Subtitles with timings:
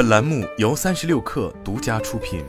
[0.00, 2.42] 本栏目由三十六氪独家出品。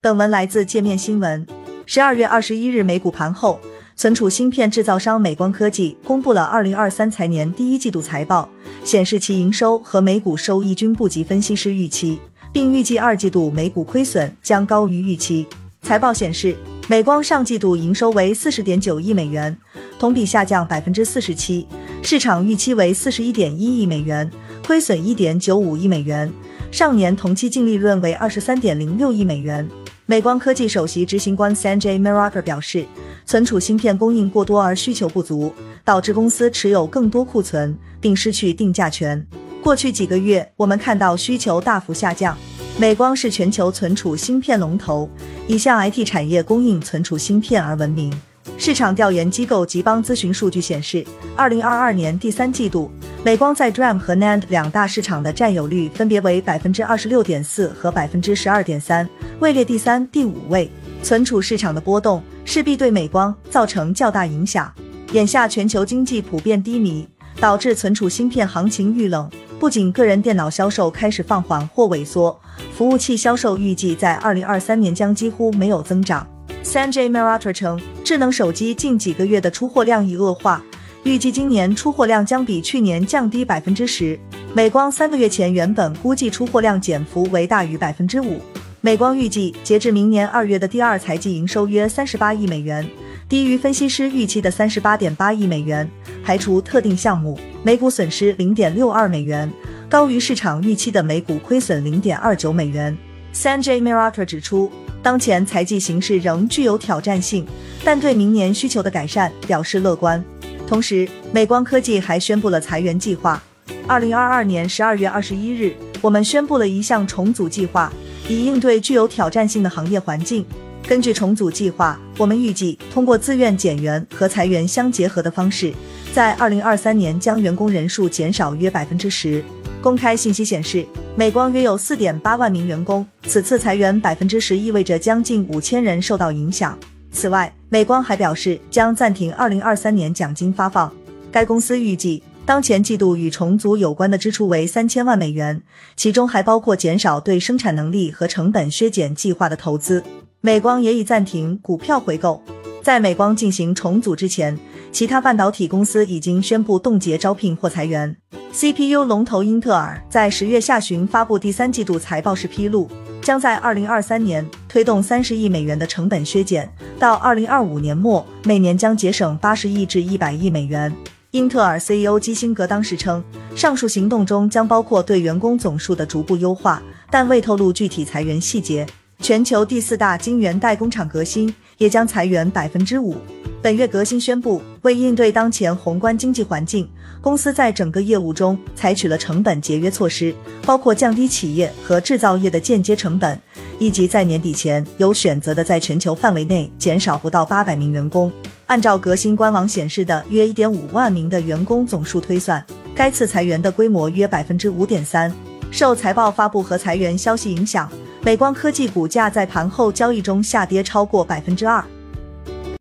[0.00, 1.44] 本文来自界面新闻。
[1.86, 3.58] 十二月二十一日美股盘后，
[3.96, 8.48] 存储芯片制造商美光科技公布了二零二三财年第一季度财报，
[8.84, 12.20] 显示其营收和每股收益均不及分析师预期，
[12.52, 15.44] 并预计二季度每股亏损将高于预期。
[15.82, 16.56] 财报显示，
[16.86, 19.58] 美光上季度营收为四十点九亿美元，
[19.98, 21.66] 同比下降百分之四十七，
[22.02, 24.28] 市场预期为四十一点一亿美元，
[24.66, 26.32] 亏损一点九五亿美元。
[26.72, 29.68] 上年同期净利润为二十三点零六亿美元。
[30.06, 32.84] 美光科技首席执行官 Sanjay Mehrotra 表示，
[33.26, 35.52] 存储芯片供应过多而需求不足，
[35.84, 39.24] 导致公司持有更多库存，并失去定价权。
[39.62, 42.36] 过去几个月，我们看到需求大幅下降。
[42.78, 45.08] 美光是全球存储芯片龙头，
[45.46, 48.10] 以向 IT 产业供应存储芯片而闻名。
[48.56, 51.04] 市场调研机构吉邦咨询数据显示，
[51.36, 52.90] 二零二二年第三季度，
[53.24, 59.08] 美光在 DRAM 和 NAND 两大市场的占有率分别为百分之二十六点四和百分之十二点三，
[59.40, 60.70] 位列第三、第五位。
[61.02, 64.70] 存储市场的波动势必对美光造成较大影响。
[65.12, 67.08] 眼下全球经济普遍低迷，
[67.40, 69.28] 导致存储芯片行情遇冷。
[69.58, 72.38] 不仅个人电脑销售开始放缓或萎缩，
[72.74, 76.26] 服务器销售预计在二零二三年将几乎没有增长。
[76.62, 80.62] Sanjay Mehrotra 称，智能手机近几个月的出货量已恶化，
[81.04, 84.18] 预计今年出货量将比去年降低百分之十。
[84.54, 88.38] 美光三个月前原本估计出货量减幅为大于百分之五。
[88.82, 92.86] 美光预计，截至明年二月的第二财季营收约三十八亿美元，
[93.26, 95.90] 低于分析师预期的三十八点八亿美元，
[96.22, 99.50] 排除特定项目，每股损失零点六二美元，
[99.88, 102.96] 高于市场预期的每股亏损零点二九美元。
[103.32, 104.70] Sanjay Mehrotra 指出。
[105.02, 107.46] 当前财季形势仍具有挑战性，
[107.82, 110.22] 但对明年需求的改善表示乐观。
[110.66, 113.42] 同时，美光科技还宣布了裁员计划。
[113.86, 117.92] 二零二二年十二月二十一日，我们宣布了一项重组计划，
[118.28, 120.44] 以应对具有挑战性的行业环境。
[120.86, 125.72] 根据重组计划，我们预计通过自愿减员和裁员相结合的方式，
[126.12, 129.42] 在二零二三年将员工人数减少约百分之十。
[129.82, 130.84] 公开信息显示，
[131.16, 133.06] 美光约有四点八万名员工。
[133.24, 136.78] 此次裁员百分之十意味着将近五千人受到影响。
[137.10, 140.92] 此外，美光还表示将暂停二零二三年奖金发放。
[141.32, 145.62] 该公司预计，当前季度与重组有关的支出为三千万美元，
[145.96, 150.04] 其中还包括减少对生产能力和成本削减计划的投资。
[150.42, 152.42] 美光也已暂停股票回购。
[152.82, 154.58] 在美光进行重组之前，
[154.92, 158.16] 其他半导体公司已经宣布冻结招聘或裁员。
[158.52, 162.90] CPU 龙头英特尔在十月下旬发布第三季度财报时披露，
[163.22, 166.68] 将在二零二三年推动三十亿美元的成本削减，
[166.98, 170.92] 到二零二五年末，每年将节省八十亿至一百亿美元。
[171.30, 173.22] 英特尔 CEO 基辛格当时称，
[173.54, 178.84] 上述行动中将包括对员工总数的逐步优化，但未透露具体裁员细节。
[179.20, 183.16] 全球第四大晶圆代工厂革新也将裁员百分之五。
[183.62, 186.88] 本月，革新宣布，为应对当前宏观经济环境，
[187.20, 193.38] 公司在整个业务中采取了成本节约措施，包括降低企业和制造业的间接成本，
[193.78, 198.32] 以及在年底前有选择的在全球范围内减少不到八百名员工。
[198.64, 202.64] 按照革新官网显示的约一点五万名的员工总数推算，
[202.94, 205.30] 该次裁员的规模约百分之五点三。
[205.70, 207.88] 受财报发布和裁员消息影响，
[208.22, 211.82] 美光科技股价在盘后交易中下跌超过百分之二。